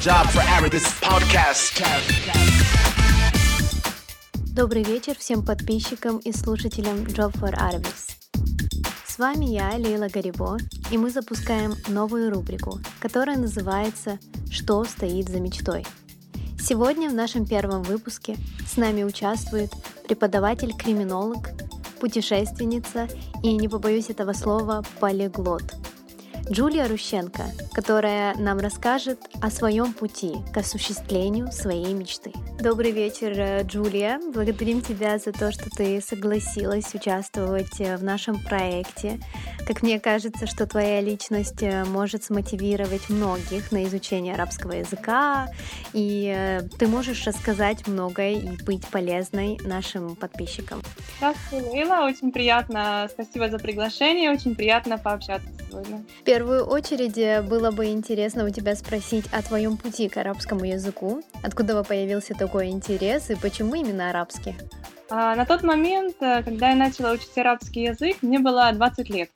Job 0.00 0.26
for 0.32 0.40
is 0.72 0.86
podcast. 1.02 1.76
Добрый 4.54 4.82
вечер 4.82 5.14
всем 5.18 5.44
подписчикам 5.44 6.16
и 6.16 6.32
слушателям 6.32 7.04
Job 7.04 7.34
for 7.34 7.52
Arabics. 7.52 8.16
С 9.06 9.18
вами 9.18 9.44
я, 9.44 9.72
Лейла 9.76 10.08
Гарибо, 10.08 10.56
и 10.90 10.96
мы 10.96 11.10
запускаем 11.10 11.74
новую 11.88 12.32
рубрику, 12.32 12.80
которая 12.98 13.36
называется 13.36 14.18
«Что 14.50 14.84
стоит 14.84 15.28
за 15.28 15.38
мечтой?». 15.38 15.84
Сегодня 16.58 17.10
в 17.10 17.14
нашем 17.14 17.44
первом 17.44 17.82
выпуске 17.82 18.38
с 18.66 18.78
нами 18.78 19.02
участвует 19.02 19.70
преподаватель-криминолог, 20.08 21.50
путешественница 22.00 23.06
и, 23.42 23.52
не 23.54 23.68
побоюсь 23.68 24.08
этого 24.08 24.32
слова, 24.32 24.82
полиглот– 24.98 25.74
Джулия 26.50 26.88
Рущенко, 26.88 27.44
которая 27.72 28.34
нам 28.34 28.58
расскажет 28.58 29.20
о 29.40 29.50
своем 29.50 29.92
пути 29.92 30.34
к 30.52 30.56
осуществлению 30.56 31.52
своей 31.52 31.94
мечты. 31.94 32.32
Добрый 32.58 32.90
вечер, 32.90 33.32
э, 33.36 33.62
Джулия. 33.62 34.20
Благодарим 34.34 34.80
тебя 34.80 35.18
за 35.18 35.30
то, 35.30 35.52
что 35.52 35.70
ты 35.70 36.00
согласилась 36.00 36.92
участвовать 36.92 37.80
э, 37.80 37.96
в 37.96 38.02
нашем 38.02 38.42
проекте. 38.42 39.20
Как 39.64 39.82
мне 39.82 40.00
кажется, 40.00 40.48
что 40.48 40.66
твоя 40.66 41.00
личность 41.00 41.62
э, 41.62 41.84
может 41.84 42.24
смотивировать 42.24 43.08
многих 43.10 43.70
на 43.70 43.84
изучение 43.84 44.34
арабского 44.34 44.72
языка, 44.72 45.46
и 45.92 46.58
ты 46.80 46.88
можешь 46.88 47.24
рассказать 47.26 47.86
многое 47.86 48.32
и 48.32 48.62
быть 48.64 48.86
полезной 48.88 49.56
нашим 49.62 50.16
подписчикам. 50.16 50.82
Здравствуй, 51.18 51.60
Лейла. 51.60 52.06
Очень 52.06 52.32
приятно. 52.32 53.08
Спасибо 53.08 53.48
за 53.48 53.60
приглашение. 53.60 54.32
Очень 54.32 54.56
приятно 54.56 54.98
пообщаться 54.98 55.48
сегодня. 55.70 56.02
В 56.20 56.24
первую 56.40 56.64
очередь 56.64 57.46
было 57.50 57.70
бы 57.70 57.88
интересно 57.88 58.46
у 58.46 58.48
тебя 58.48 58.74
спросить 58.74 59.26
о 59.30 59.42
твоем 59.42 59.76
пути 59.76 60.08
к 60.08 60.16
арабскому 60.16 60.64
языку. 60.64 61.22
Откуда 61.42 61.84
появился 61.84 62.32
такой 62.32 62.68
интерес 62.68 63.28
и 63.28 63.34
почему 63.34 63.74
именно 63.74 64.08
арабский? 64.08 64.54
А, 65.10 65.36
на 65.36 65.44
тот 65.44 65.62
момент, 65.62 66.16
э, 66.20 66.42
когда 66.42 66.70
я 66.70 66.76
начала 66.76 67.12
учить 67.12 67.36
арабский 67.36 67.82
язык, 67.82 68.22
мне 68.22 68.38
было 68.38 68.72
20 68.72 69.10
лет. 69.10 69.28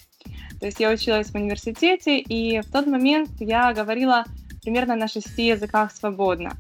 То 0.61 0.65
есть 0.65 0.81
я 0.81 0.91
училась 0.91 1.29
в 1.29 1.35
университете, 1.35 2.21
и 2.21 2.63
в 2.63 2.73
тот 2.73 2.87
момент 2.87 3.29
я 3.39 3.75
говорила 3.75 4.25
примерно 4.63 4.97
на 4.97 5.07
шести 5.07 5.49
языках 5.49 5.93
свободно. 5.93 6.53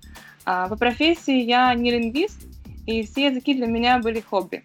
А, 0.44 0.68
по 0.68 0.76
профессии 0.76 1.40
я 1.40 1.72
не 1.74 1.90
лингвист, 1.90 2.38
и 2.86 3.02
все 3.06 3.28
языки 3.28 3.54
для 3.54 3.66
меня 3.66 3.98
были 3.98 4.20
хобби. 4.20 4.62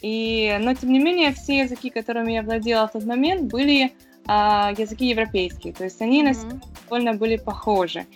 И, 0.00 0.56
но 0.62 0.72
тем 0.72 0.92
не 0.94 0.98
менее, 0.98 1.34
все 1.34 1.58
языки, 1.58 1.90
которыми 1.90 2.32
я 2.32 2.42
владела 2.42 2.88
в 2.88 2.92
тот 2.92 3.04
момент, 3.04 3.52
были 3.52 3.92
а, 4.26 4.72
языки 4.76 5.06
европейские. 5.06 5.72
То 5.72 5.84
есть 5.84 6.00
они 6.00 6.24
mm-hmm. 6.24 6.62
довольно 6.84 7.14
были 7.14 7.36
похожи. 7.36 8.06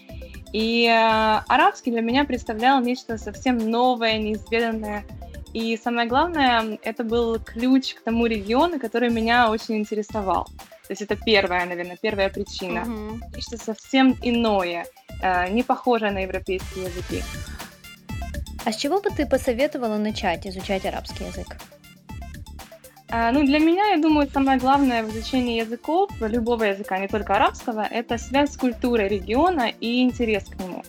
И 0.52 0.86
э, 0.86 1.42
арабский 1.46 1.90
для 1.90 2.00
меня 2.00 2.24
представлял 2.24 2.80
нечто 2.80 3.18
совсем 3.18 3.58
новое, 3.58 4.16
неизведанное. 4.18 5.04
И 5.52 5.76
самое 5.76 6.08
главное, 6.08 6.78
это 6.82 7.04
был 7.04 7.38
ключ 7.38 7.94
к 7.94 8.02
тому 8.02 8.26
региону, 8.26 8.78
который 8.80 9.10
меня 9.10 9.50
очень 9.50 9.76
интересовал. 9.76 10.44
То 10.44 10.92
есть 10.92 11.02
это 11.02 11.16
первая, 11.16 11.66
наверное, 11.66 11.98
первая 12.00 12.30
причина. 12.30 12.78
Mm-hmm. 12.78 13.20
Нечто 13.36 13.58
совсем 13.58 14.16
иное, 14.22 14.86
э, 15.20 15.50
не 15.50 15.62
похожее 15.62 16.12
на 16.12 16.20
европейские 16.20 16.86
языки. 16.86 17.22
А 18.64 18.72
с 18.72 18.76
чего 18.76 19.00
бы 19.00 19.10
ты 19.10 19.26
посоветовала 19.26 19.98
начать 19.98 20.46
изучать 20.46 20.86
арабский 20.86 21.24
язык? 21.24 21.56
А, 23.10 23.32
ну, 23.32 23.44
для 23.44 23.58
меня, 23.58 23.90
я 23.90 23.98
думаю, 23.98 24.28
самое 24.32 24.58
главное 24.58 25.02
в 25.02 25.08
изучении 25.10 25.60
языков, 25.60 26.10
любого 26.20 26.64
языка, 26.64 26.98
не 26.98 27.08
только 27.08 27.36
арабского, 27.36 27.80
это 27.80 28.18
связь 28.18 28.52
с 28.52 28.56
культурой 28.56 29.08
региона 29.08 29.72
и 29.80 30.02
интерес 30.02 30.44
к 30.44 30.58
нему. 30.60 30.82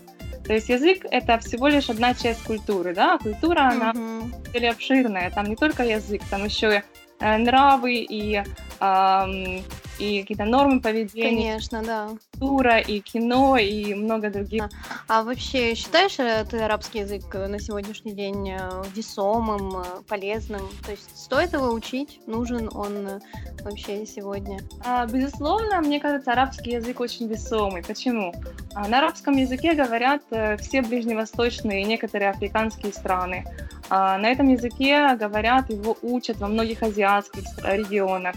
То 0.46 0.54
есть 0.54 0.70
язык— 0.70 1.06
это 1.12 1.38
всего 1.40 1.68
лишь 1.68 1.90
одна 1.90 2.14
часть 2.14 2.44
культуры, 2.44 2.94
да, 2.94 3.18
культура, 3.20 3.70
она 3.70 3.92
mm-hmm. 3.92 4.68
обширная, 4.68 5.30
там 5.30 5.46
не 5.46 5.56
только 5.56 5.84
язык, 5.84 6.22
там 6.30 6.44
еще 6.44 6.84
Э, 7.20 7.38
нравы 7.38 7.96
и, 8.10 8.42
э, 8.80 9.62
и 10.00 10.22
какие-то 10.22 10.46
нормы 10.46 10.82
поведения. 10.82 11.30
Конечно, 11.30 11.84
да. 11.84 12.10
Культура 12.32 12.80
и 12.80 13.00
кино 13.00 13.58
и 13.58 13.94
много 13.94 14.30
других. 14.30 14.64
А, 15.08 15.20
а 15.20 15.24
вообще 15.24 15.76
считаешь 15.76 16.18
э, 16.20 16.46
ты 16.50 16.60
арабский 16.60 17.00
язык 17.00 17.34
на 17.34 17.60
сегодняшний 17.60 18.14
день 18.14 18.52
э, 18.52 18.58
весомым, 18.96 19.84
полезным? 20.08 20.62
То 20.86 20.92
есть 20.92 21.18
стоит 21.18 21.54
его 21.54 21.72
учить? 21.72 22.20
Нужен 22.26 22.70
он 22.74 23.22
вообще 23.62 24.06
сегодня? 24.06 24.60
А, 24.86 25.06
безусловно, 25.06 25.82
мне 25.82 26.00
кажется, 26.00 26.32
арабский 26.32 26.72
язык 26.72 27.00
очень 27.00 27.28
весомый. 27.28 27.84
Почему? 27.84 28.34
А, 28.74 28.88
на 28.88 29.00
арабском 29.00 29.36
языке 29.36 29.74
говорят 29.74 30.22
все 30.60 30.82
ближневосточные 30.82 31.82
и 31.82 31.86
некоторые 31.86 32.30
африканские 32.30 32.94
страны. 32.94 33.46
А, 33.90 34.18
на 34.18 34.28
этом 34.28 34.48
языке 34.48 35.16
говорят, 35.16 35.70
его 35.70 35.98
учат 36.02 36.38
во 36.38 36.48
многих 36.48 36.84
азиатских 36.84 37.44
регионах. 37.64 38.36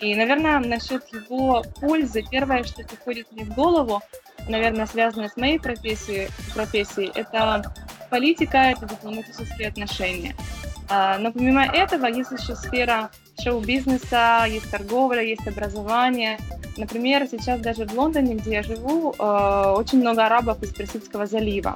И, 0.00 0.14
наверное, 0.14 0.58
насчет 0.58 1.06
его 1.12 1.62
пользы, 1.80 2.22
первое, 2.30 2.64
что 2.64 2.82
приходит 2.82 3.30
мне 3.32 3.44
в 3.44 3.54
голову, 3.54 4.02
наверное, 4.48 4.86
связанное 4.86 5.28
с 5.28 5.36
моей 5.36 5.58
профессией, 5.58 6.28
профессией 6.54 7.10
это 7.14 7.72
политика, 8.10 8.58
это 8.58 8.86
дипломатические 8.86 9.68
отношения. 9.68 10.34
А, 10.88 11.18
но 11.18 11.32
помимо 11.32 11.64
этого, 11.64 12.06
есть 12.06 12.30
еще 12.30 12.54
сфера 12.54 13.10
шоу-бизнеса, 13.42 14.44
есть 14.48 14.70
торговля, 14.70 15.22
есть 15.22 15.46
образование. 15.46 16.38
Например, 16.76 17.26
сейчас 17.30 17.60
даже 17.60 17.86
в 17.86 17.94
Лондоне, 17.94 18.34
где 18.34 18.54
я 18.54 18.62
живу, 18.62 19.14
а, 19.18 19.74
очень 19.74 20.00
много 20.00 20.26
арабов 20.26 20.62
из 20.62 20.74
Персидского 20.74 21.26
залива. 21.26 21.74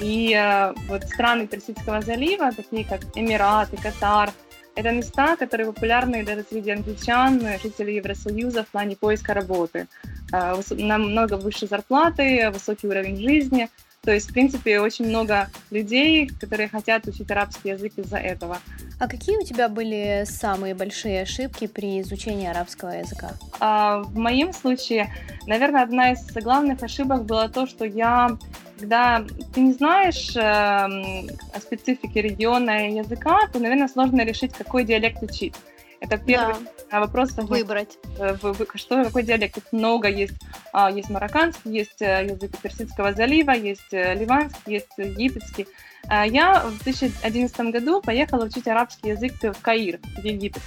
И 0.00 0.34
э, 0.34 0.72
вот 0.88 1.04
страны 1.04 1.46
Персидского 1.46 2.00
залива, 2.00 2.50
такие 2.50 2.84
как 2.84 3.00
Эмираты, 3.14 3.76
Катар, 3.76 4.32
это 4.74 4.90
места, 4.90 5.36
которые 5.36 5.66
популярны 5.72 6.24
даже 6.24 6.44
среди 6.48 6.70
англичан, 6.70 7.40
жителей 7.62 7.96
Евросоюза 7.96 8.64
в 8.64 8.68
плане 8.68 8.96
поиска 8.96 9.34
работы. 9.34 9.86
Э, 10.32 10.60
намного 10.70 11.34
выше 11.34 11.66
зарплаты, 11.66 12.50
высокий 12.50 12.86
уровень 12.86 13.16
жизни. 13.16 13.68
То 14.04 14.10
есть, 14.10 14.30
в 14.30 14.32
принципе, 14.32 14.80
очень 14.80 15.06
много 15.06 15.48
людей, 15.70 16.28
которые 16.40 16.68
хотят 16.68 17.06
учить 17.06 17.30
арабский 17.30 17.68
язык 17.68 17.92
из-за 17.96 18.16
этого. 18.16 18.58
А 18.98 19.06
какие 19.06 19.36
у 19.36 19.44
тебя 19.44 19.68
были 19.68 20.24
самые 20.26 20.74
большие 20.74 21.22
ошибки 21.22 21.68
при 21.68 22.00
изучении 22.00 22.48
арабского 22.48 22.90
языка? 22.90 23.32
А, 23.60 24.00
в 24.02 24.16
моем 24.16 24.52
случае, 24.52 25.12
наверное, 25.46 25.84
одна 25.84 26.12
из 26.12 26.32
главных 26.32 26.82
ошибок 26.82 27.24
была 27.24 27.48
то, 27.48 27.66
что 27.66 27.84
я 27.84 28.36
когда 28.82 29.24
ты 29.54 29.60
не 29.60 29.72
знаешь 29.74 30.34
э, 30.34 30.40
о 30.40 31.60
специфике 31.60 32.20
региона 32.20 32.88
и 32.88 32.96
языка, 32.96 33.38
то, 33.52 33.60
наверное, 33.60 33.86
сложно 33.86 34.24
решить, 34.24 34.52
какой 34.52 34.82
диалект 34.82 35.22
учить. 35.22 35.54
Это 36.00 36.18
первый 36.18 36.56
да. 36.90 36.98
вопрос. 36.98 37.30
Выбрать. 37.36 37.96
Э, 38.18 38.36
что, 38.74 39.04
какой 39.04 39.22
диалект? 39.22 39.56
Их 39.56 39.72
много 39.72 40.08
есть. 40.08 40.34
А, 40.72 40.90
есть 40.90 41.10
марокканский, 41.10 41.70
есть 41.70 42.02
э, 42.02 42.26
язык 42.28 42.58
Персидского 42.60 43.12
залива, 43.12 43.52
есть 43.52 43.92
э, 43.92 44.14
ливанский, 44.14 44.72
есть 44.72 44.88
египетский. 44.96 45.68
А, 46.08 46.26
я 46.26 46.64
в 46.64 46.82
2011 46.82 47.56
году 47.70 48.02
поехала 48.02 48.46
учить 48.46 48.66
арабский 48.66 49.10
язык 49.10 49.34
в 49.40 49.62
Каир, 49.62 50.00
в 50.18 50.24
Египет. 50.24 50.62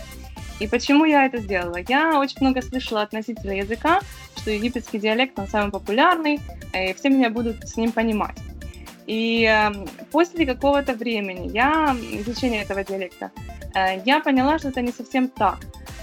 И 0.59 0.67
почему 0.67 1.05
я 1.05 1.25
это 1.25 1.38
сделала? 1.39 1.77
Я 1.88 2.19
очень 2.19 2.38
много 2.39 2.61
слышала 2.61 3.01
относительно 3.01 3.51
языка, 3.51 3.99
что 4.38 4.51
египетский 4.51 4.99
диалект, 4.99 5.38
он 5.38 5.47
самый 5.47 5.71
популярный, 5.71 6.39
и 6.73 6.93
все 6.93 7.09
меня 7.09 7.29
будут 7.29 7.67
с 7.67 7.75
ним 7.75 7.91
понимать. 7.91 8.38
И 9.05 9.43
э, 9.43 9.71
после 10.11 10.45
какого-то 10.45 10.93
времени 10.93 11.51
я, 11.53 11.95
изучения 12.11 12.63
этого 12.63 12.83
диалекта, 12.83 13.31
э, 13.75 14.01
я 14.05 14.19
поняла, 14.19 14.57
что 14.57 14.69
это 14.69 14.81
не 14.81 14.91
совсем 14.91 15.27
так. 15.27 15.59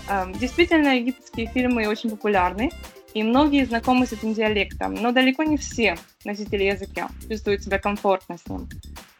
Э, 0.08 0.26
действительно, 0.38 0.96
египетские 0.96 1.46
фильмы 1.46 1.88
очень 1.88 2.10
популярны, 2.10 2.70
и 3.14 3.22
многие 3.22 3.64
знакомы 3.64 4.06
с 4.06 4.12
этим 4.12 4.34
диалектом, 4.34 4.94
но 4.94 5.12
далеко 5.12 5.42
не 5.42 5.56
все 5.56 5.96
носители 6.24 6.64
языка 6.64 7.08
чувствуют 7.28 7.62
себя 7.62 7.78
комфортно 7.78 8.38
с 8.38 8.48
ним. 8.48 8.68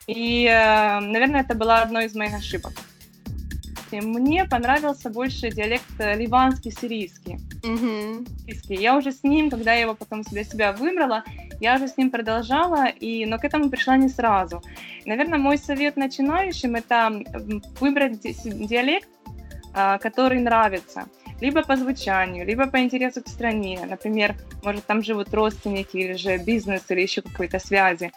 И, 0.07 0.47
э, 0.47 1.01
наверное, 1.01 1.41
это 1.41 1.55
была 1.55 1.83
одной 1.83 2.07
из 2.07 2.15
моих 2.15 2.35
ошибок 2.35 2.73
мне 4.01 4.45
понравился 4.45 5.11
больше 5.11 5.51
диалект 5.51 5.85
э, 5.99 6.17
ливанский-сирийский. 6.17 7.39
Mm-hmm. 7.63 8.27
Я 8.69 8.97
уже 8.97 9.13
с 9.13 9.23
ним, 9.23 9.51
когда 9.51 9.75
я 9.75 9.83
его 9.83 9.95
потом 9.95 10.23
для 10.23 10.45
себя 10.45 10.73
выбрала, 10.73 11.25
я 11.61 11.77
уже 11.77 11.89
с 11.89 11.97
ним 11.97 12.11
продолжала, 12.11 12.87
и, 12.87 13.27
но 13.27 13.39
к 13.39 13.45
этому 13.45 13.71
пришла 13.71 13.97
не 13.97 14.09
сразу. 14.09 14.63
Наверное, 15.05 15.39
мой 15.39 15.59
совет 15.59 15.97
начинающим– 15.97 16.75
это 16.77 17.13
выбрать 17.81 18.21
диалект, 18.23 19.09
а, 19.75 19.99
который 19.99 20.41
нравится 20.41 21.07
либо 21.43 21.63
по 21.63 21.77
звучанию, 21.77 22.47
либо 22.47 22.69
по 22.69 22.79
интересу 22.79 23.21
к 23.21 23.29
стране. 23.29 23.81
Например, 23.91 24.37
может, 24.63 24.87
там 24.87 25.03
живут 25.03 25.35
родственники 25.35 25.97
или 25.97 26.13
же 26.13 26.39
бизнес, 26.39 26.83
или 26.89 27.01
еще 27.01 27.21
какой-то 27.21 27.59
связи. 27.59 28.13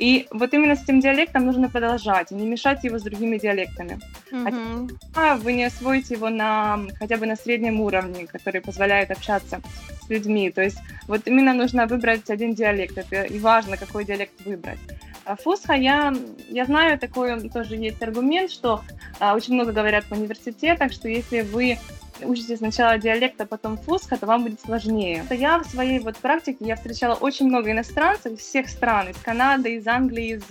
И 0.00 0.26
вот 0.30 0.54
именно 0.54 0.76
с 0.76 0.82
этим 0.82 1.00
диалектом 1.00 1.44
нужно 1.44 1.68
продолжать, 1.68 2.30
не 2.30 2.46
мешать 2.46 2.84
его 2.84 2.98
с 2.98 3.02
другими 3.02 3.36
диалектами. 3.36 4.00
Mm-hmm. 4.32 4.96
А 5.14 5.36
вы 5.36 5.52
не 5.52 5.64
освоите 5.64 6.14
его 6.14 6.30
на 6.30 6.80
хотя 6.98 7.18
бы 7.18 7.26
на 7.26 7.36
среднем 7.36 7.82
уровне, 7.82 8.26
который 8.26 8.62
позволяет 8.62 9.10
общаться 9.10 9.60
с 10.02 10.08
людьми. 10.08 10.50
То 10.50 10.62
есть 10.62 10.78
вот 11.06 11.26
именно 11.26 11.52
нужно 11.52 11.86
выбрать 11.86 12.30
один 12.30 12.54
диалект, 12.54 12.96
это 12.96 13.24
и 13.24 13.38
важно, 13.38 13.76
какой 13.76 14.06
диалект 14.06 14.32
выбрать. 14.46 14.78
А 15.26 15.36
фусха, 15.36 15.74
я, 15.74 16.14
я 16.48 16.64
знаю, 16.64 16.98
такой 16.98 17.50
тоже 17.50 17.76
есть 17.76 18.02
аргумент, 18.02 18.50
что 18.50 18.82
а, 19.18 19.34
очень 19.34 19.52
много 19.52 19.72
говорят 19.72 20.06
в 20.06 20.12
университетах, 20.12 20.92
что 20.92 21.08
если 21.08 21.42
вы 21.42 21.76
учите 22.24 22.56
сначала 22.56 22.98
диалект, 22.98 23.40
а 23.40 23.46
потом 23.46 23.76
фусха, 23.76 24.16
то 24.16 24.26
вам 24.26 24.44
будет 24.44 24.60
сложнее. 24.60 25.24
Я 25.30 25.58
в 25.58 25.66
своей 25.66 25.98
вот 25.98 26.16
практике, 26.16 26.64
я 26.64 26.76
встречала 26.76 27.14
очень 27.14 27.46
много 27.46 27.70
иностранцев 27.70 28.32
из 28.32 28.40
всех 28.40 28.68
стран, 28.68 29.08
из 29.08 29.16
Канады, 29.16 29.76
из 29.76 29.86
Англии, 29.86 30.36
из, 30.36 30.44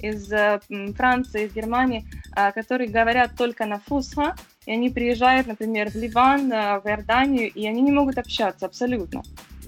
из 0.00 0.94
Франции, 0.94 1.46
из 1.46 1.52
Германии, 1.52 2.04
а, 2.32 2.52
которые 2.52 2.88
говорят 2.88 3.32
только 3.36 3.66
на 3.66 3.78
фусха, 3.78 4.36
и 4.66 4.72
они 4.72 4.90
приезжают, 4.90 5.46
например, 5.46 5.90
в 5.90 5.94
Ливан, 5.94 6.48
в 6.48 6.82
Иорданию, 6.84 7.50
и 7.50 7.66
они 7.66 7.82
не 7.82 7.92
могут 7.92 8.18
общаться 8.18 8.66
абсолютно. 8.66 9.22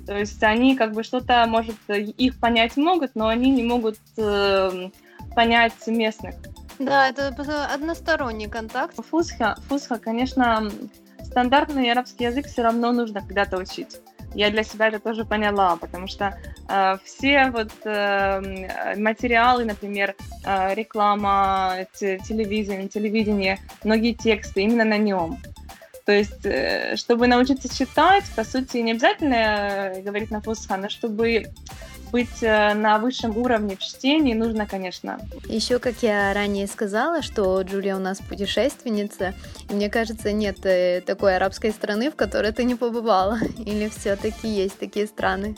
То 0.08 0.16
есть 0.16 0.42
они 0.42 0.74
как 0.74 0.92
бы 0.92 1.02
что-то, 1.02 1.44
может, 1.46 1.76
их 1.88 2.40
понять 2.40 2.78
могут, 2.78 3.14
но 3.14 3.28
они 3.28 3.50
не 3.50 3.62
могут 3.62 3.98
э, 4.16 4.88
понять 5.34 5.86
местных. 5.86 6.34
Да, 6.78 7.10
это 7.10 7.28
односторонний 7.66 8.48
контакт. 8.48 8.96
Фусха, 9.04 9.58
фусха, 9.68 9.98
конечно, 9.98 10.70
стандартный 11.30 11.92
арабский 11.92 12.24
язык 12.24 12.46
все 12.46 12.62
равно 12.62 12.92
нужно 12.92 13.20
когда-то 13.20 13.58
учить. 13.58 13.98
Я 14.34 14.50
для 14.50 14.62
себя 14.62 14.88
это 14.88 14.98
тоже 14.98 15.24
поняла, 15.24 15.76
потому 15.76 16.06
что 16.06 16.38
э, 16.68 16.96
все 17.04 17.50
вот 17.50 17.72
э, 17.84 18.94
материалы, 18.96 19.64
например, 19.64 20.14
э, 20.44 20.74
реклама, 20.74 21.86
телевидение, 21.98 22.88
телевидение, 22.88 23.58
многие 23.84 24.12
тексты 24.12 24.62
именно 24.62 24.84
на 24.84 24.98
нем. 24.98 25.38
То 26.04 26.12
есть, 26.12 26.44
э, 26.44 26.96
чтобы 26.96 27.26
научиться 27.26 27.74
читать, 27.74 28.24
по 28.36 28.44
сути, 28.44 28.78
не 28.78 28.92
обязательно 28.92 29.34
э, 29.34 30.02
говорить 30.02 30.30
на 30.30 30.40
фусха, 30.40 30.76
но 30.76 30.88
чтобы 30.88 31.46
быть 32.10 32.42
э, 32.42 32.74
на 32.74 32.98
высшем 32.98 33.36
уровне 33.36 33.76
в 33.76 33.80
чтении 33.80 34.34
нужно, 34.34 34.66
конечно. 34.66 35.18
Еще, 35.46 35.78
как 35.78 36.02
я 36.02 36.32
ранее 36.34 36.66
сказала, 36.66 37.22
что 37.22 37.60
Джулия 37.62 37.96
у 37.96 38.00
нас 38.00 38.18
путешественница, 38.18 39.34
и 39.68 39.74
мне 39.74 39.88
кажется, 39.88 40.32
нет 40.32 40.64
э, 40.64 41.02
такой 41.04 41.36
арабской 41.36 41.70
страны, 41.70 42.10
в 42.10 42.16
которой 42.16 42.52
ты 42.52 42.64
не 42.64 42.74
побывала. 42.74 43.38
Или 43.58 43.88
все-таки 43.88 44.48
есть 44.48 44.78
такие 44.78 45.06
страны? 45.06 45.56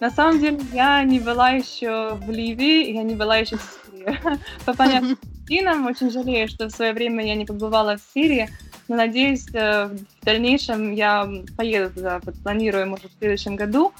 На 0.00 0.10
самом 0.10 0.40
деле, 0.40 0.60
я 0.72 1.02
не 1.02 1.18
была 1.18 1.50
еще 1.50 2.14
в 2.14 2.30
Ливии, 2.30 2.92
я 2.92 3.02
не 3.02 3.14
была 3.14 3.38
еще 3.38 3.56
в 3.56 3.62
Сирии. 3.62 4.18
По 4.64 4.74
понятным 4.74 5.18
причинам, 5.46 5.86
очень 5.86 6.10
жалею, 6.10 6.48
что 6.48 6.66
в 6.66 6.70
свое 6.70 6.92
время 6.92 7.26
я 7.26 7.34
не 7.34 7.44
побывала 7.44 7.96
в 7.96 8.00
Сирии, 8.14 8.48
но 8.86 8.96
надеюсь, 8.96 9.46
э, 9.52 9.86
в 9.86 10.24
дальнейшем 10.24 10.92
я 10.92 11.28
поеду 11.56 11.92
туда, 11.92 12.20
планирую, 12.42 12.88
может, 12.88 13.10
в 13.12 13.18
следующем 13.18 13.56
году. 13.56 13.92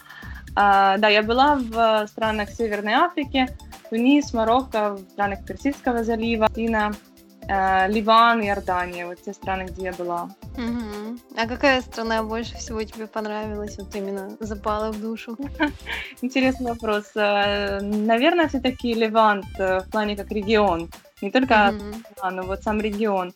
А, 0.55 0.97
да, 0.99 1.09
я 1.09 1.23
была 1.23 1.57
в 1.57 2.07
странах 2.09 2.51
Северной 2.51 2.95
Африки, 2.95 3.49
Тунис, 3.91 4.33
Марокко, 4.33 4.95
в 4.95 5.01
странах 5.13 5.45
Персидского 5.45 6.05
залива, 6.05 6.49
Тина, 6.55 6.93
э, 7.49 7.89
Ливан, 7.89 8.43
Иордания, 8.43 9.07
вот 9.07 9.23
те 9.23 9.33
страны, 9.33 9.65
где 9.65 9.85
я 9.85 9.93
была. 9.93 10.31
Угу. 10.57 11.19
А 11.37 11.47
какая 11.47 11.81
страна 11.81 12.23
больше 12.23 12.57
всего 12.57 12.83
тебе 12.83 13.07
понравилась, 13.07 13.79
вот 13.79 13.95
именно 13.95 14.37
запала 14.41 14.93
в 14.93 15.01
душу? 15.01 15.37
Интересный 16.23 16.73
вопрос. 16.73 17.05
Э, 17.15 17.81
наверное, 17.81 18.49
все-таки 18.49 18.95
Ливан 18.95 19.45
э, 19.59 19.81
в 19.81 19.91
плане 19.91 20.17
как 20.17 20.31
регион. 20.31 20.91
Не 21.21 21.33
только 21.33 21.55
mm-hmm. 21.55 22.31
но 22.31 22.43
вот 22.43 22.63
сам 22.63 22.81
регион. 22.81 23.33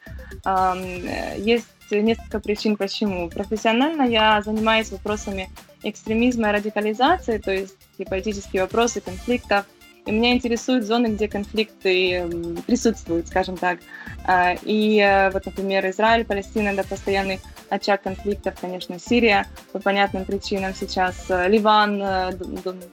Есть 1.36 1.66
несколько 1.90 2.38
причин, 2.38 2.76
почему. 2.76 3.28
Профессионально 3.28 4.02
я 4.02 4.40
занимаюсь 4.40 4.92
вопросами 4.92 5.50
экстремизма 5.82 6.50
и 6.50 6.52
радикализации, 6.52 7.38
то 7.38 7.52
есть 7.52 7.76
и 7.98 8.04
политические 8.04 8.62
вопросы, 8.62 9.00
конфликтов. 9.00 9.66
И 10.04 10.10
меня 10.10 10.32
интересуют 10.32 10.84
зоны, 10.84 11.08
где 11.08 11.28
конфликты 11.28 12.26
присутствуют, 12.66 13.28
скажем 13.28 13.56
так. 13.56 13.78
А, 14.24 14.54
и 14.62 14.98
э, 14.98 15.30
вот, 15.30 15.46
например, 15.46 15.88
Израиль, 15.90 16.24
Палестина— 16.24 16.68
это 16.70 16.84
постоянный 16.84 17.40
очаг 17.70 18.02
конфликтов, 18.02 18.54
конечно, 18.60 18.98
Сирия 18.98 19.46
по 19.72 19.78
понятным 19.78 20.24
причинам 20.24 20.74
сейчас, 20.74 21.26
э, 21.28 21.48
Ливан, 21.48 22.02
э, 22.02 22.32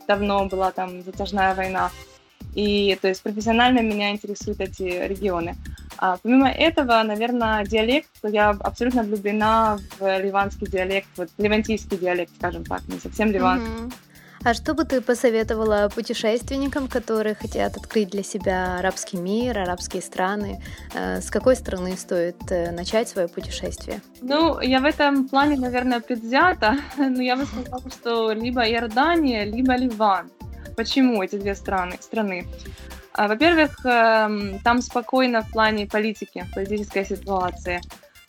давно 0.07 0.45
была 0.45 0.71
там 0.71 1.01
затяжная 1.01 1.55
война. 1.55 1.91
И 2.55 2.97
то 3.01 3.07
есть 3.07 3.21
профессионально 3.21 3.79
меня 3.81 4.11
интересуют 4.11 4.59
эти 4.59 4.83
регионы. 5.07 5.55
А 5.97 6.17
помимо 6.17 6.49
этого, 6.49 7.03
наверное, 7.03 7.65
диалект, 7.65 8.09
я 8.23 8.51
абсолютно 8.51 9.03
влюблена 9.03 9.79
в 9.99 10.19
ливанский 10.19 10.67
диалект, 10.67 11.09
вот 11.17 11.29
ливантийский 11.37 11.97
диалект, 11.97 12.31
скажем 12.37 12.63
так, 12.63 12.87
не 12.87 12.99
совсем 12.99 13.31
ливанский. 13.31 13.67
Mm-hmm. 13.67 13.93
А 14.45 14.53
что 14.53 14.73
бы 14.73 14.85
ты 14.85 15.01
посоветовала 15.01 15.89
путешественникам, 15.93 16.87
которые 16.87 17.35
хотят 17.35 17.75
открыть 17.75 18.09
для 18.09 18.23
себя 18.23 18.77
арабский 18.79 19.17
мир, 19.17 19.59
арабские 19.59 20.01
страны? 20.01 20.63
Э, 20.93 21.19
с 21.19 21.29
какой 21.29 21.57
страны 21.57 21.97
стоит 21.97 22.37
э, 22.49 22.71
начать 22.71 23.09
свое 23.09 23.27
путешествие? 23.27 24.01
Ну, 24.21 24.61
я 24.61 24.79
в 24.79 24.85
этом 24.85 25.27
плане, 25.27 25.57
наверное, 25.57 25.99
предвзята, 25.99 26.77
но 26.97 27.21
я 27.21 27.35
бы 27.35 27.45
сказала, 27.45 27.89
что 27.89 28.31
либо 28.31 28.61
Иордания, 28.61 29.43
либо 29.43 29.75
Ливан. 29.75 30.31
Почему 30.79 31.21
эти 31.21 31.35
две 31.35 31.55
страны? 31.55 31.97
страны? 31.99 32.47
А, 33.11 33.27
во-первых, 33.27 33.85
эм, 33.85 34.59
там 34.59 34.81
спокойно 34.81 35.41
в 35.41 35.51
плане 35.51 35.85
политики, 35.87 36.45
политической 36.55 37.03
ситуации. 37.05 37.81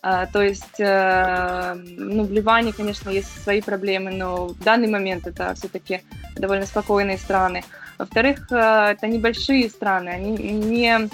А, 0.03 0.27
то 0.27 0.43
есть, 0.43 0.81
э, 0.81 1.75
ну, 1.77 2.25
в 2.25 2.33
Ливане, 2.33 2.73
конечно, 2.73 3.09
есть 3.09 3.29
свои 3.45 3.61
проблемы, 3.61 4.11
но 4.11 4.49
в 4.49 4.65
данный 4.65 4.89
момент 4.89 5.29
это 5.29 5.55
все-таки 5.55 6.03
довольно 6.35 6.67
спокойные 6.67 7.19
страны. 7.19 7.63
Во-вторых, 7.99 8.51
э, 8.51 8.95
это 8.95 9.07
небольшие 9.07 9.71
страны, 9.71 10.09
они 10.09 10.33
не 10.33 11.09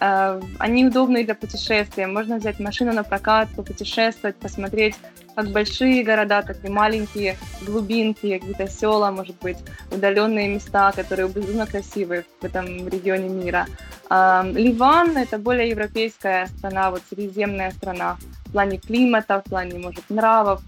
они 0.00 0.86
удобные 0.86 1.24
для 1.24 1.34
путешествия. 1.34 2.06
Можно 2.06 2.38
взять 2.38 2.58
машину 2.58 2.92
на 2.92 3.04
прокат, 3.04 3.48
попутешествовать, 3.54 4.36
посмотреть 4.36 4.96
как 5.36 5.48
большие 5.50 6.02
города, 6.02 6.42
так 6.42 6.64
и 6.64 6.68
маленькие 6.68 7.36
глубинки, 7.66 8.38
какие-то 8.38 8.66
села, 8.66 9.10
может 9.10 9.36
быть, 9.40 9.58
удаленные 9.92 10.48
места, 10.48 10.92
которые 10.92 11.28
безумно 11.28 11.66
красивые 11.66 12.24
в 12.40 12.44
этом 12.44 12.88
регионе 12.88 13.28
мира. 13.28 13.66
Ливан— 14.10 15.16
это 15.18 15.38
более 15.38 15.68
европейская 15.68 16.46
страна, 16.46 16.90
вот 16.90 17.02
средиземная 17.08 17.70
страна 17.70 18.16
в 18.46 18.52
плане 18.52 18.78
климата, 18.78 19.42
в 19.44 19.48
плане, 19.48 19.78
может, 19.78 20.10
нравов. 20.10 20.62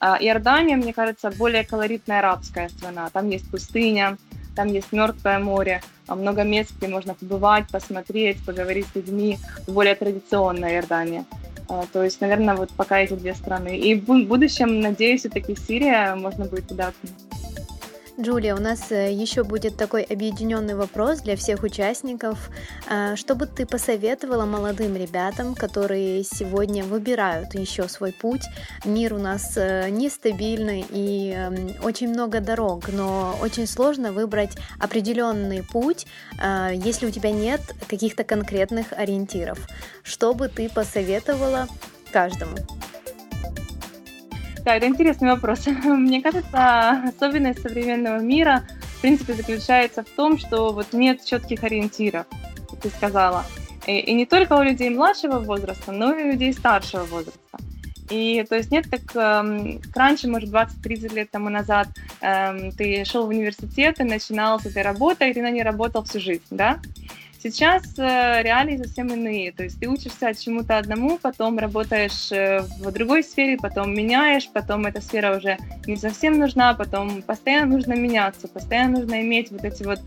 А 0.00 0.16
Иордания, 0.20 0.76
мне 0.76 0.92
кажется, 0.92 1.30
более 1.30 1.64
колоритная 1.64 2.20
арабская 2.20 2.68
страна. 2.68 3.10
Там 3.12 3.28
есть 3.28 3.50
пустыня, 3.50 4.16
там 4.56 4.68
есть 4.68 4.92
Мертвое 4.92 5.38
море, 5.38 5.82
много 6.08 6.42
мест, 6.42 6.72
где 6.76 6.88
можно 6.88 7.14
побывать, 7.14 7.68
посмотреть, 7.70 8.44
поговорить 8.44 8.86
с 8.92 8.96
людьми. 8.96 9.38
Более 9.66 9.94
традиционная 9.94 10.74
Иордания. 10.74 11.24
А, 11.68 11.84
то 11.92 12.02
есть, 12.02 12.20
наверное, 12.20 12.54
вот 12.56 12.70
пока 12.70 13.00
эти 13.00 13.14
две 13.14 13.34
страны. 13.34 13.78
И 13.78 13.94
в 13.94 14.04
будущем, 14.04 14.80
надеюсь, 14.80 15.20
все-таки 15.20 15.56
Сирия 15.56 16.14
можно 16.14 16.44
будет 16.44 16.68
туда 16.68 16.92
Джулия, 18.18 18.54
у 18.54 18.60
нас 18.60 18.90
э, 18.92 19.12
еще 19.12 19.44
будет 19.44 19.76
такой 19.76 20.02
объединенный 20.02 20.74
вопрос 20.74 21.20
для 21.20 21.36
всех 21.36 21.62
участников. 21.62 22.50
А, 22.88 23.14
что 23.14 23.34
бы 23.34 23.46
ты 23.46 23.66
посоветовала 23.66 24.46
молодым 24.46 24.96
ребятам, 24.96 25.54
которые 25.54 26.24
сегодня 26.24 26.82
выбирают 26.82 27.54
еще 27.54 27.88
свой 27.88 28.12
путь? 28.12 28.40
Мир 28.86 29.12
у 29.12 29.18
нас 29.18 29.52
э, 29.56 29.90
нестабильный 29.90 30.86
и 30.88 31.32
эм, 31.32 31.74
очень 31.82 32.08
много 32.08 32.40
дорог, 32.40 32.88
но 32.90 33.36
очень 33.42 33.66
сложно 33.66 34.12
выбрать 34.12 34.56
определенный 34.80 35.62
путь, 35.62 36.06
а, 36.40 36.70
если 36.70 37.06
у 37.06 37.10
тебя 37.10 37.30
нет 37.32 37.60
каких-то 37.86 38.24
конкретных 38.24 38.94
ориентиров. 38.94 39.58
Что 40.02 40.32
бы 40.32 40.48
ты 40.48 40.70
посоветовала 40.70 41.68
каждому? 42.12 42.56
Да, 44.66 44.74
это 44.74 44.88
интересный 44.88 45.30
вопрос. 45.30 45.64
Мне 45.84 46.20
кажется, 46.20 46.90
особенность 47.04 47.62
современного 47.62 48.18
мира, 48.18 48.64
в 48.98 49.00
принципе, 49.00 49.34
заключается 49.34 50.02
в 50.02 50.08
том, 50.08 50.38
что 50.38 50.72
вот 50.72 50.92
нет 50.92 51.24
четких 51.24 51.62
ориентиров, 51.62 52.26
как 52.68 52.80
ты 52.80 52.88
сказала. 52.88 53.44
И, 53.86 54.00
и 54.00 54.12
не 54.12 54.26
только 54.26 54.54
у 54.54 54.62
людей 54.62 54.90
младшего 54.90 55.38
возраста, 55.38 55.92
но 55.92 56.12
и 56.12 56.24
у 56.24 56.32
людей 56.32 56.52
старшего 56.52 57.04
возраста. 57.04 57.58
И 58.10 58.44
то 58.48 58.56
есть 58.56 58.72
нет, 58.72 58.88
как 58.90 59.14
эм, 59.14 59.80
раньше, 59.94 60.26
может, 60.26 60.50
20-30 60.50 61.14
лет 61.14 61.30
тому 61.30 61.48
назад, 61.48 61.86
эм, 62.20 62.72
ты 62.72 63.04
шел 63.04 63.26
в 63.26 63.28
университет, 63.28 63.98
ты 63.98 64.04
начинал 64.04 64.58
с 64.58 64.66
этой 64.66 64.82
работы, 64.82 65.30
и 65.30 65.32
ты 65.32 65.42
на 65.42 65.50
ней 65.52 65.62
работал 65.62 66.02
всю 66.02 66.18
жизнь, 66.18 66.42
да? 66.50 66.80
Сейчас 67.46 67.84
э, 67.96 68.42
реалии 68.42 68.76
совсем 68.76 69.06
иные, 69.06 69.52
то 69.52 69.62
есть 69.62 69.78
ты 69.78 69.88
учишься 69.88 70.34
чему-то 70.34 70.78
одному, 70.78 71.16
потом 71.16 71.58
работаешь 71.58 72.32
э, 72.32 72.62
в 72.80 72.90
другой 72.90 73.22
сфере, 73.22 73.56
потом 73.56 73.94
меняешь, 73.94 74.50
потом 74.52 74.84
эта 74.84 75.00
сфера 75.00 75.36
уже 75.36 75.56
не 75.86 75.96
совсем 75.96 76.40
нужна, 76.40 76.74
потом 76.74 77.22
постоянно 77.22 77.76
нужно 77.76 77.92
меняться, 77.92 78.48
постоянно 78.48 78.98
нужно 78.98 79.20
иметь 79.20 79.52
вот 79.52 79.62
эти 79.62 79.84
вот 79.84 80.00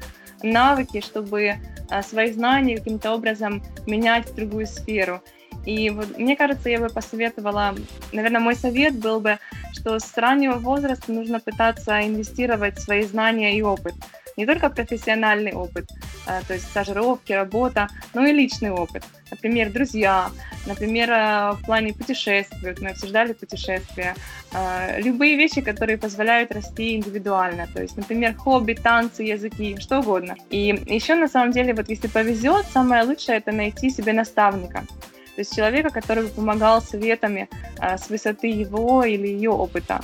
навыки, 0.43 1.00
чтобы 1.00 1.41
э, 1.89 2.01
свои 2.01 2.29
знания 2.34 2.77
каким-то 2.77 3.13
образом 3.13 3.63
менять 3.88 4.29
в 4.29 4.36
другую 4.36 4.67
сферу. 4.67 5.22
И 5.65 5.89
вот, 5.91 6.17
мне 6.17 6.36
кажется, 6.36 6.69
я 6.69 6.79
бы 6.79 6.89
посоветовала, 6.89 7.74
наверное, 8.12 8.41
мой 8.41 8.55
совет 8.55 9.00
был 9.00 9.22
бы, 9.22 9.39
что 9.72 9.98
с 9.98 10.17
раннего 10.17 10.55
возраста 10.55 11.13
нужно 11.13 11.39
пытаться 11.39 12.05
инвестировать 12.05 12.77
в 12.77 12.81
свои 12.81 13.03
знания 13.03 13.58
и 13.58 13.62
опыт. 13.62 13.93
Не 14.39 14.46
только 14.46 14.69
профессиональный 14.69 15.51
опыт, 15.51 15.89
а, 16.25 16.41
то 16.48 16.53
есть 16.53 16.65
стажировки, 16.69 17.34
работа, 17.34 17.89
но 18.13 18.25
и 18.25 18.31
личный 18.31 18.72
опыт. 18.72 19.03
Например, 19.31 19.69
друзья, 19.69 20.31
например, 20.65 21.10
а, 21.12 21.51
в 21.51 21.65
плане 21.65 21.93
путешествий, 21.93 22.74
мы 22.79 22.91
обсуждали 22.91 23.34
путешествия, 23.34 24.15
а, 24.53 24.98
любые 24.98 25.36
вещи, 25.36 25.60
которые 25.60 25.98
позволяют 25.98 26.53
расти 26.53 26.96
индивидуально, 26.96 27.67
то 27.67 27.81
есть, 27.81 27.98
например, 27.98 28.34
хобби, 28.36 28.75
танцы, 28.75 29.24
языки, 29.24 29.75
что 29.77 30.00
угодно. 30.00 30.38
И 30.50 30.67
еще, 30.88 31.15
на 31.15 31.27
самом 31.27 31.51
деле, 31.51 31.74
вот 31.74 31.89
если 31.89 32.08
повезет, 32.08 32.65
самое 32.72 33.03
лучшее 33.03 33.39
это 33.39 33.51
найти 33.51 33.89
себе 33.89 34.13
наставника. 34.13 34.86
То 35.36 35.41
есть 35.41 35.53
человека, 35.53 35.89
который 35.89 36.24
бы 36.24 36.29
помогал 36.29 36.81
советами 36.81 37.50
э, 37.81 37.98
с 37.98 38.10
высоты 38.10 38.48
его 38.48 39.03
или 39.03 39.27
ее 39.27 39.50
опыта. 39.50 40.00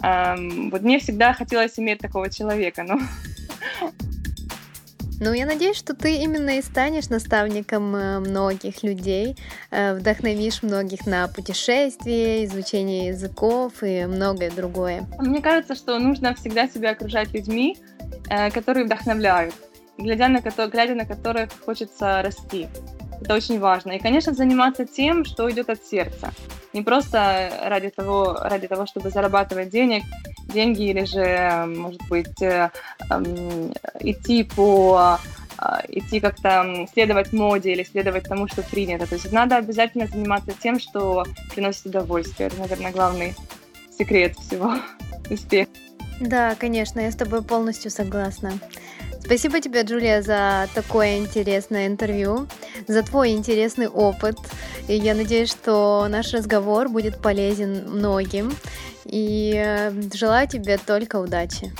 Эм, 0.00 0.70
вот 0.70 0.82
мне 0.82 0.98
всегда 0.98 1.32
хотелось 1.32 1.76
иметь 1.78 1.98
такого 1.98 2.30
человека, 2.30 2.84
но... 2.84 3.00
Ну, 5.20 5.32
я 5.32 5.46
надеюсь, 5.46 5.76
что 5.76 5.94
ты 5.94 6.16
именно 6.16 6.58
и 6.58 6.62
станешь 6.62 7.08
наставником 7.08 7.94
э, 7.94 8.18
многих 8.18 8.82
людей, 8.82 9.36
э, 9.70 9.94
вдохновишь 9.94 10.62
многих 10.62 11.06
на 11.06 11.28
путешествия, 11.28 12.44
изучение 12.44 13.08
языков 13.08 13.74
и 13.82 14.06
многое 14.06 14.50
другое. 14.50 15.06
Мне 15.18 15.40
кажется, 15.40 15.76
что 15.76 15.98
нужно 15.98 16.34
всегда 16.34 16.66
себя 16.66 16.90
окружать 16.90 17.32
людьми, 17.32 17.78
э, 18.28 18.50
которые 18.50 18.86
вдохновляют, 18.86 19.54
глядя 19.98 20.28
на, 20.28 20.40
глядя 20.40 20.94
на 20.94 21.06
которых 21.06 21.50
хочется 21.64 22.20
расти. 22.20 22.66
Это 23.20 23.34
очень 23.34 23.58
важно. 23.58 23.92
И, 23.92 23.98
конечно, 23.98 24.32
заниматься 24.32 24.84
тем, 24.84 25.24
что 25.24 25.50
идет 25.50 25.70
от 25.70 25.84
сердца. 25.84 26.32
Не 26.72 26.82
просто 26.82 27.50
ради 27.64 27.90
того, 27.90 28.36
ради 28.40 28.66
того, 28.66 28.86
чтобы 28.86 29.10
зарабатывать 29.10 29.70
денег, 29.70 30.02
деньги 30.48 30.90
или 30.90 31.04
же, 31.04 31.64
может 31.66 32.00
быть, 32.08 32.42
э, 32.42 32.70
э, 33.10 33.22
идти 34.00 34.42
по 34.42 35.18
э, 35.58 35.64
идти 35.88 36.20
как-то 36.20 36.86
следовать 36.92 37.32
моде 37.32 37.72
или 37.72 37.84
следовать 37.84 38.24
тому, 38.24 38.48
что 38.48 38.62
принято. 38.62 39.06
То 39.06 39.14
есть 39.14 39.32
надо 39.32 39.56
обязательно 39.56 40.06
заниматься 40.06 40.52
тем, 40.60 40.80
что 40.80 41.24
приносит 41.54 41.86
удовольствие. 41.86 42.48
Это, 42.48 42.58
наверное, 42.58 42.92
главный 42.92 43.34
секрет 43.96 44.36
всего 44.36 44.74
успеха. 45.30 45.70
Да, 46.20 46.54
конечно, 46.54 47.00
я 47.00 47.10
с 47.10 47.16
тобой 47.16 47.42
полностью 47.42 47.90
согласна. 47.90 48.52
Спасибо 49.24 49.60
тебе, 49.60 49.82
Джулия, 49.82 50.22
за 50.22 50.68
такое 50.74 51.18
интересное 51.18 51.86
интервью, 51.86 52.46
за 52.86 53.02
твой 53.02 53.30
интересный 53.32 53.88
опыт. 53.88 54.36
И 54.86 54.94
я 54.94 55.14
надеюсь, 55.14 55.50
что 55.50 56.06
наш 56.08 56.32
разговор 56.32 56.88
будет 56.88 57.20
полезен 57.20 57.90
многим. 57.90 58.52
И 59.04 59.54
э, 59.56 59.92
желаю 60.14 60.48
тебе 60.48 60.78
только 60.78 61.16
удачи. 61.16 61.72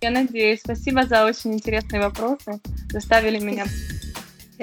Я 0.00 0.10
надеюсь. 0.10 0.60
Спасибо 0.60 1.04
за 1.04 1.24
очень 1.24 1.54
интересные 1.54 2.00
вопросы. 2.00 2.60
Заставили 2.90 3.38
меня 3.38 3.66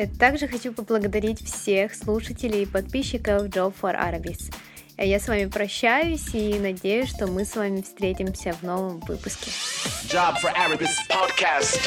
также 0.06 0.48
хочу 0.48 0.74
поблагодарить 0.74 1.44
всех 1.46 1.94
слушателей 1.94 2.64
и 2.64 2.66
подписчиков 2.66 3.48
Job 3.48 3.74
for 3.80 3.96
Arabis. 3.96 4.54
Я 5.02 5.20
с 5.20 5.28
вами 5.28 5.46
прощаюсь 5.46 6.34
и 6.34 6.60
надеюсь, 6.60 7.10
что 7.10 7.28
мы 7.28 7.46
с 7.46 7.56
вами 7.56 7.82
встретимся 7.82 8.54
в 8.54 8.64
новом 8.64 9.00
выпуске. 9.00 9.50
Job 10.10 10.36
for 10.42 10.52
Arabis 10.54 10.90
podcast. 11.10 11.80